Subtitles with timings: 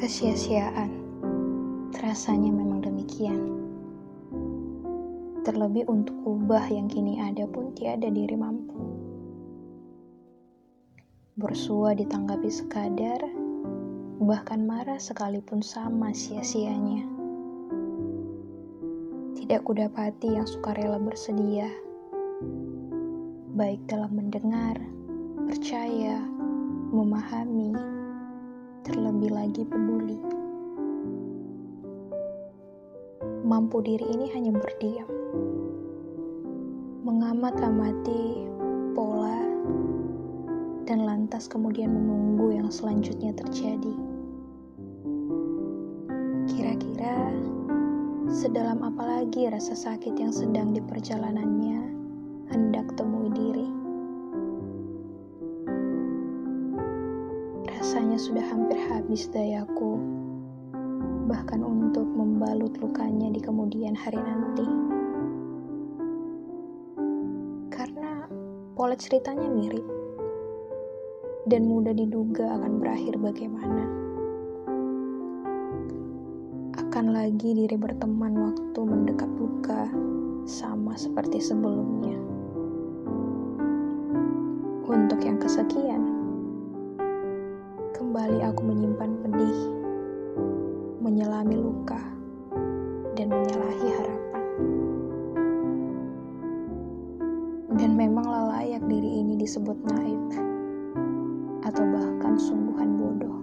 [0.00, 0.88] Kesia-siaan,
[2.00, 3.52] rasanya memang demikian.
[5.44, 8.80] Terlebih untuk ubah yang kini ada pun tiada diri mampu.
[11.36, 13.20] Bersua ditanggapi sekadar,
[14.24, 17.04] bahkan marah sekalipun sama sia-sianya.
[19.36, 21.68] Tidak kudapati yang sukarela bersedia,
[23.52, 24.80] baik dalam mendengar,
[25.44, 26.24] percaya,
[26.88, 27.99] memahami,
[29.20, 30.18] terlebih lagi peduli.
[33.44, 35.12] Mampu diri ini hanya berdiam,
[37.04, 38.48] mengamat-amati
[38.96, 39.44] pola,
[40.88, 43.92] dan lantas kemudian menunggu yang selanjutnya terjadi.
[46.48, 47.36] Kira-kira
[48.32, 51.92] sedalam apa lagi rasa sakit yang sedang di perjalanannya
[52.56, 53.09] hendak temui
[57.78, 60.02] Rasanya sudah hampir habis dayaku,
[61.30, 64.66] bahkan untuk membalut lukanya di kemudian hari nanti.
[67.70, 68.26] Karena
[68.74, 69.86] pola ceritanya mirip
[71.46, 73.84] dan mudah diduga akan berakhir bagaimana.
[76.78, 79.86] Akan lagi diri berteman waktu mendekat luka
[80.42, 82.18] sama seperti sebelumnya.
[84.90, 86.19] Untuk yang kesekian,
[88.10, 89.58] kembali aku menyimpan pedih,
[90.98, 92.02] menyelami luka,
[93.14, 94.44] dan menyalahi harapan.
[97.78, 100.26] Dan memanglah layak diri ini disebut naif,
[101.62, 103.38] atau bahkan sungguhan bodoh.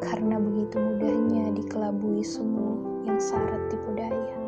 [0.00, 4.43] Karena begitu mudahnya dikelabui semu yang syarat tipu daya.